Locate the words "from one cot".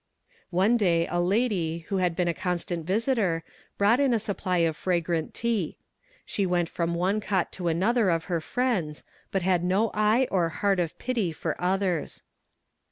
6.69-7.51